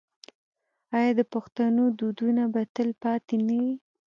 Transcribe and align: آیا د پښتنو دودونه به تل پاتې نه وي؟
آیا 0.97 1.11
د 1.19 1.21
پښتنو 1.33 1.83
دودونه 1.99 2.43
به 2.53 2.61
تل 2.75 2.89
پاتې 3.03 3.35
نه 3.47 3.55
وي؟ 3.63 3.73